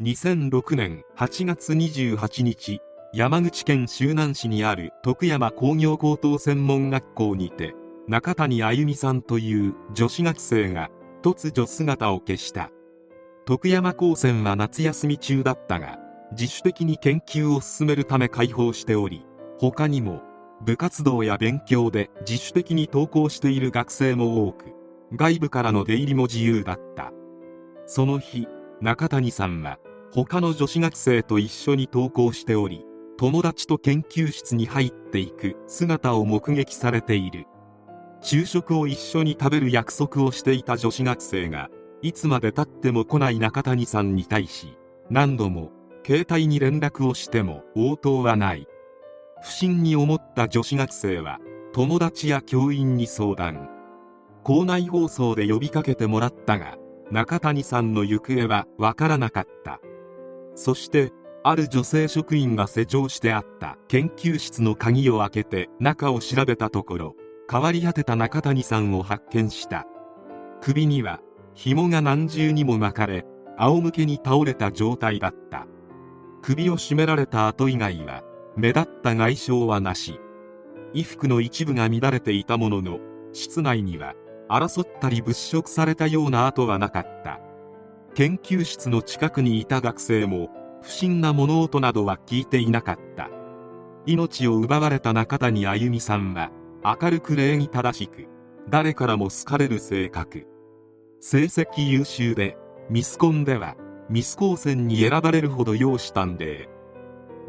[0.00, 2.80] 2006年8月28日
[3.12, 7.74] 山口県周南市にある徳山工業高等専門学校にて
[8.06, 10.88] 中谷あゆみさんという女子学生が
[11.20, 12.70] 突如姿を消した。
[13.44, 15.98] 徳山高専は夏休み中だったが
[16.30, 19.26] 自主的に研究を進めるため開放しており
[19.58, 20.22] 他にも
[20.64, 24.66] 部活動や勉強で自主的に登校している学生も多く
[25.16, 27.10] 外部からの出入りも自由だった。
[27.86, 28.46] その日
[28.80, 32.84] 中谷さんは他の女子学生と一緒に登校しており
[33.18, 37.46] 友達と研究室に入っていく姿を目撃されている。
[38.20, 41.68] 昼食を一緒に食べる約束をしていた女子学生が
[42.02, 44.76] いつまでたっても来ない中谷さんに対し
[45.10, 45.70] 何度も
[46.04, 48.66] 携帯に連絡をしても応答はない。
[49.42, 51.38] 不審に思った女子学生は
[51.72, 53.68] 友達や教員に相談。
[54.42, 56.76] 校内放送で呼びかけてもらったが
[57.10, 59.80] 中谷さんの行方はわからなかった。
[60.58, 61.12] そして
[61.44, 67.14] ある女性職員が施錠してあった研究室の鍵を開けて中を調べたところ
[67.48, 69.86] 変わり果てた中谷さんを発見した。
[70.60, 71.20] 首には
[71.54, 73.24] 紐が何重にも巻かれ
[73.56, 75.68] 仰向けに倒れた状態だった。
[76.42, 78.24] 首を絞められた後以外は
[78.56, 80.18] 目立った外傷はなし。
[80.90, 82.98] 衣服の一部が乱れていたものの
[83.32, 84.14] 室内には
[84.50, 87.47] 争ったり物色されたような跡はなかった。
[88.14, 90.50] 研究室の近くにいた学生も
[90.82, 93.30] 不審な物音などは聞いていなかった。
[94.06, 96.50] 命を奪われた中谷あゆみさんは
[96.82, 98.26] 明るく礼儀正しく
[98.68, 100.46] 誰からも好かれる性格。
[101.20, 102.56] 成績優秀で
[102.90, 103.76] ミスコンでは
[104.08, 106.68] ミス高専に選ばれるほど容姿端麗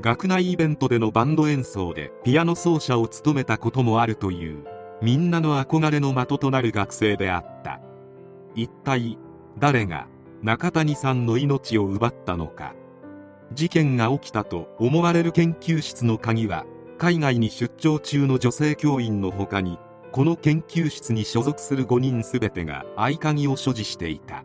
[0.00, 4.64] 学内イベントでのバンド演奏でピアノ奏者を務めたこともあるという
[5.02, 7.80] みんなの憧れの的となる学生であった。
[8.54, 9.18] 一体
[9.58, 10.08] 誰が
[10.42, 12.74] 中谷さんの命を奪ったのか。
[13.52, 16.66] 事件が起きたと思われる研究室の鍵は
[16.98, 19.78] 海外に出張中の女性教員の他に
[20.12, 24.44] この研究室に所属する5人全てが合鍵を所持していた。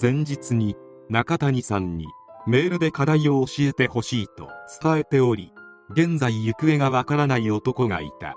[0.00, 0.76] 前日に
[1.08, 2.06] 中谷さんに
[2.46, 4.48] メールで課題を教えてほしいと
[4.82, 5.52] 伝えており
[5.90, 8.36] 現在行方がわからない男がいた。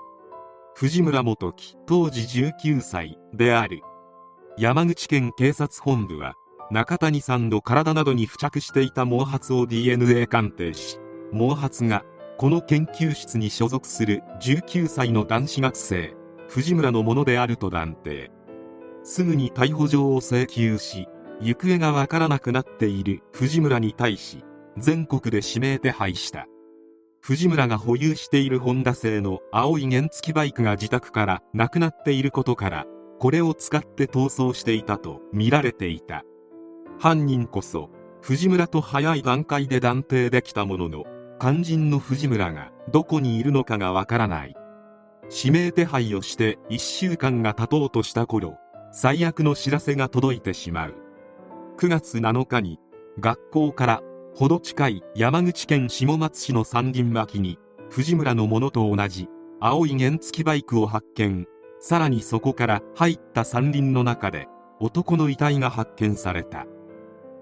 [0.74, 3.82] 藤村元樹当時19歳である。
[4.58, 6.34] 山口県警察本部は
[6.70, 10.98] 中谷さんの体などに付着していた毛髪を DNA 鑑定し
[11.32, 12.04] 毛髪が
[12.36, 16.14] この研究室に所属する19歳の男子学生
[16.48, 18.30] 藤村のものであると断定
[19.02, 21.06] すぐに逮捕状を請求し
[21.40, 24.44] 行方がわからなくなっている藤村に対し
[24.76, 26.46] 全国で指名手配した。
[27.20, 32.84] 藤村が保有しているホンダ製の青い原付バイクが自宅からなくなっていることから
[33.18, 36.22] これを使って逃走していたと見られていた。
[36.98, 37.90] 犯人こそ
[38.22, 41.04] 藤村と早い段階で断定できたものの
[41.40, 44.54] 肝心の藤村がどこにいるのかがわからない。
[45.30, 48.56] 指名手配をして1週間が経とうとした頃
[48.92, 50.94] 最悪の知らせが届いてしまう。
[51.78, 52.78] 9月7日に
[53.18, 54.02] 学校から
[54.34, 57.58] ほど近い山口県下松市の山林脇に
[57.90, 59.28] 藤村のものと同じ
[59.60, 61.46] 青い原付バイクを発見。
[61.80, 64.48] さらにそこから入った山林の中で
[64.80, 66.66] 男の遺体が発見された。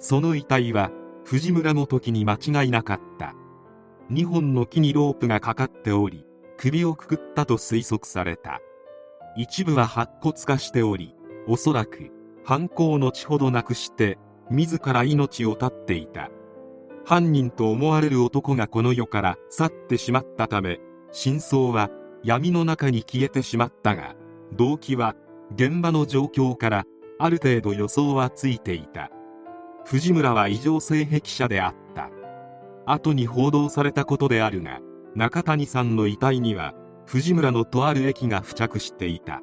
[0.03, 0.91] その遺体は
[1.25, 3.35] 藤村の時に間違いなかった。
[4.11, 6.27] 2本の木にロープがかかっており
[6.59, 8.61] 首をくくったと推測された。
[9.37, 11.15] 一部は白骨化しており
[11.47, 12.11] おそらく
[12.45, 14.19] 犯行後ほどなくして
[14.51, 16.31] 自ら命を絶っていた。
[17.05, 20.81] 犯人と思われる男がこの世から去ってしまったため
[21.13, 21.91] 真相は
[22.25, 24.17] 闇の中に消えてしまったが
[24.53, 25.15] 動機は
[25.55, 26.87] 現場の状況から
[27.21, 29.13] ある程度予想はついていた。
[29.85, 32.11] 藤村は異常性癖者であった。
[32.87, 34.81] 後に報道されたことであるが
[35.15, 36.75] 中谷さんの遺体には
[37.07, 39.41] 藤村のとある液が付着していた。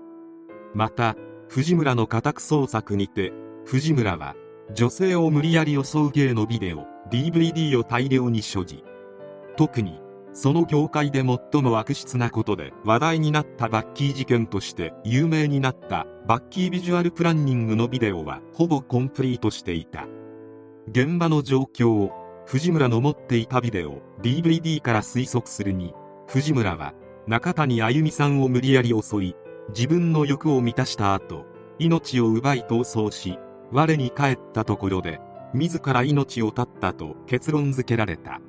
[0.73, 1.15] また
[1.47, 3.31] 藤村の家宅捜索にて
[3.65, 4.35] 藤村は
[4.73, 8.83] 女性を無理やり襲う芸のビデオ DVD を大量に所持。
[9.57, 9.99] 特に
[10.31, 20.07] その業界で最も悪質なことで話題になったバッキー事件として有名になったバッキービジュアルプランニングのビデオはほぼコンプリートしていた。
[20.91, 22.11] 現場の状況を
[22.47, 25.93] 藤村の持っていたビデオ DVD から推測するに
[26.27, 26.93] 藤村は
[27.27, 29.35] 中谷あゆみさんを無理やり襲い
[29.69, 31.45] 自分の欲を満たした後
[31.77, 33.37] 命を奪い逃走し
[33.71, 35.19] 我に返ったところで
[35.53, 38.41] 自ら命を絶ったと結論付けられた。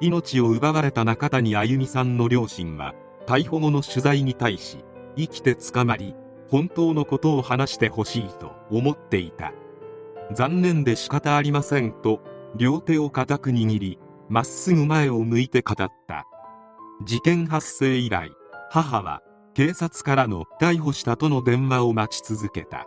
[0.00, 2.94] 命を奪われた中谷あゆみさんの両親は
[3.26, 4.84] 逮捕後の取材に対し
[5.16, 6.14] 生きて捕まり
[6.50, 9.52] 本当のことを話してほしいと思っていた。
[10.32, 12.20] 残念で仕方ありませんと
[12.56, 13.98] 両手を固く握り
[14.28, 16.26] まっすぐ前を向いて語った。
[17.04, 18.30] 事件発生以来
[18.70, 19.20] 母は
[19.54, 22.86] 警察からの逮捕したとの電話を待ち続けた。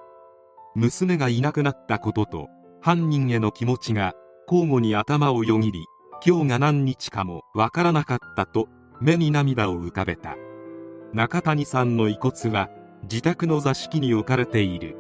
[0.76, 2.48] 娘がいなくなったことと
[2.82, 4.14] 犯人への気持ちが
[4.50, 5.86] 交互に頭をよぎり
[6.26, 8.68] 今日が何日かもわからなかったと
[9.00, 10.36] 目に涙を浮かべた。
[11.14, 12.70] 中谷さんの遺骨は
[13.04, 14.98] 自宅の座敷に置かれている。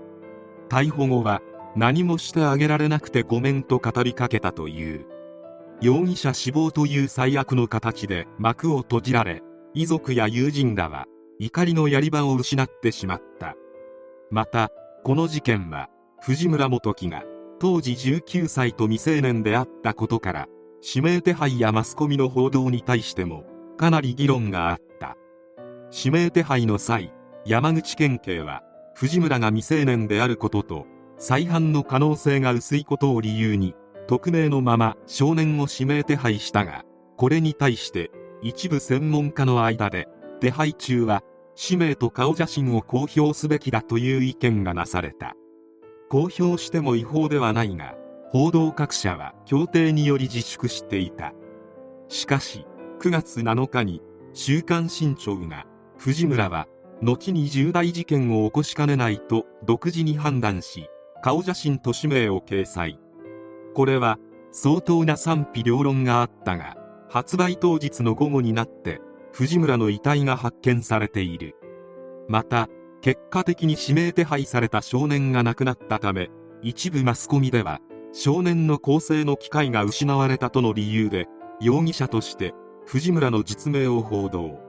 [0.69, 1.41] 逮捕後は
[1.77, 5.05] 何もしてあげられなくてごめんと語りかけたという。
[5.79, 9.43] 容疑者死亡という最悪の形で幕を閉じられ
[9.75, 11.05] 遺族や友人らは
[11.37, 13.53] 怒りのやり場を失ってしまった。
[14.31, 14.71] また
[15.03, 15.89] この事件は
[16.19, 17.23] 藤村元樹が
[17.59, 20.47] 当時19歳と未成年であったことから
[20.83, 23.43] 指名手配やマスコミの報道に対しても
[23.77, 25.15] かなり議論があった。
[25.95, 27.13] 指名手配の際
[27.45, 28.63] 山口県警は
[28.95, 33.75] 藤村が未成年であることと再犯の可能性が薄いことを理由に
[34.07, 36.83] 匿名のまま少年を指名手配したが
[37.17, 38.11] これに対して
[38.41, 40.07] 一部専門家の間で
[40.39, 41.23] 手配中は
[41.55, 45.33] 氏名と顔写真を公表すべきだという意見がなされた。
[46.09, 47.95] 公表しても違法ではないが
[48.29, 51.33] 報道各社は協定により自粛していた。
[52.09, 52.67] しかし
[52.99, 54.01] 9月7日に
[54.33, 55.65] 「週刊新潮」が
[55.97, 56.67] 藤村は
[57.01, 60.89] 後に重大事件を起こしかねないと独自に判断し
[61.21, 62.99] 顔写真と氏名を掲載。
[63.73, 64.17] これは
[64.51, 66.77] 相当な賛否両論があったが
[67.09, 69.01] 発売当日の午後になって
[69.33, 71.55] 藤村の遺体が発見されている。
[72.27, 72.67] また
[73.01, 76.29] 結果的に指名手配された少年が亡くなったため
[76.61, 77.79] 一部マスコミでは
[78.13, 81.27] 少年の更生の機会が失われたとの理由で
[81.61, 82.53] 容疑者として
[82.85, 84.59] 藤村の実名を報道。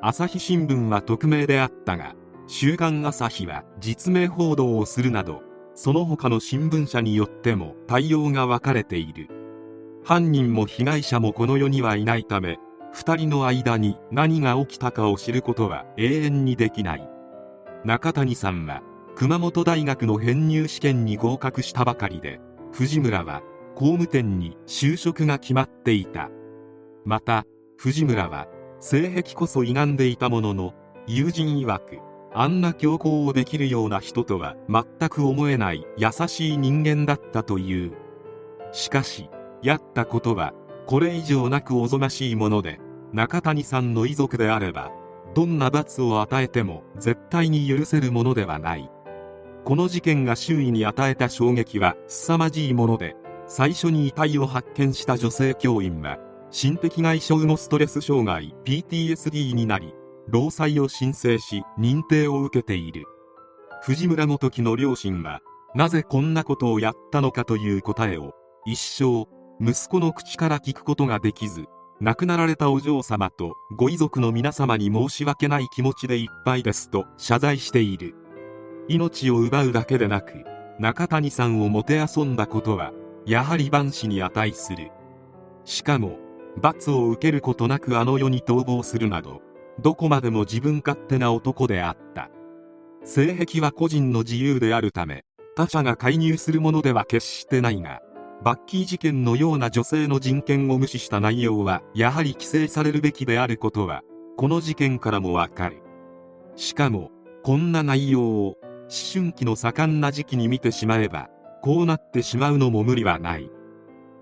[0.00, 2.16] 朝日新聞は匿名であったが
[2.48, 5.42] 週刊朝日は実名報道をするなど
[5.84, 9.26] その他の新聞社によっても対応が分かれている。
[10.04, 12.60] 犯人も被害者もこの世にはいないため
[12.94, 17.08] 2人の間に何が起きたかを知ることは永遠にできない。
[17.84, 18.80] 中谷さんは
[19.16, 22.38] 熊本大学の編入試験に合格したばかりで
[22.70, 23.42] 藤村は
[23.74, 26.30] 工務店に就職が決まっていた。
[27.04, 27.44] また
[27.76, 28.46] 藤村は
[28.78, 30.74] 性癖こそ歪んでいたものの
[31.08, 31.98] 友人曰く
[32.34, 37.92] あんな強行をできるような人とは全く思えない優しい人間だったという。
[38.72, 39.28] しかし
[39.62, 40.54] やったことは
[40.86, 42.80] これ以上なくおぞましいもので
[43.12, 44.90] 中谷さんの遺族であれば
[45.34, 48.90] どんな罰を与えても絶対に許せるものではない。
[49.64, 53.14] この事件が周囲に与えた衝撃は凄まじいもので
[53.46, 56.18] 最初に遺体を発見した女性教員は
[56.50, 59.94] 心的外傷後ストレス障害 PTSD になり
[60.28, 63.04] 労災を申請し認定を受けている。
[63.82, 65.40] 藤村元樹の両親は
[65.74, 68.32] なぜこんなことをやったのかという答えを
[68.64, 69.26] 一生
[69.60, 71.64] 息子の口から聞くことができず
[72.00, 78.14] 亡くなられたお嬢様とご遺族の皆様に申し訳ない気持ちでいっぱいですと謝罪している。
[78.88, 80.44] 命を奪うだけでなく
[80.78, 82.92] 中谷さんをもてあそんだことは
[83.24, 84.90] やはり万死に値する。
[85.64, 86.18] しかも
[86.56, 89.40] 罰を受けることなくあの世に逃亡するなど
[89.82, 92.30] どこまでも自分勝手な男であった。
[93.04, 95.24] 性癖は個人の自由であるため
[95.56, 98.00] 他者が介入するものでは決してないが
[98.44, 104.02] バッキー事件のような女性の人権を無視した内容はやはり規制されるべきであることは
[104.36, 105.82] この事件からもわかる。
[106.54, 107.10] しかも
[107.42, 111.28] こんな内容を思春期の盛んな時期に見てしまえば
[111.60, 113.50] こうなってしまうのも無理はない。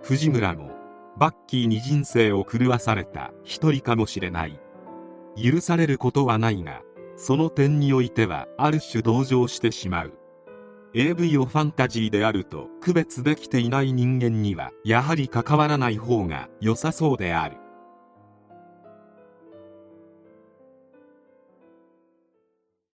[0.02, 0.70] 藤村も
[1.18, 4.58] バッキーに人生を狂わされた一人かもしれない。
[5.36, 6.82] 許されることはないが
[7.16, 10.12] その点においてはある種同情してしまう。
[10.92, 17.58] AV をファンタジーであると区別できていない人間にはやはり関わらない方が良さそうである。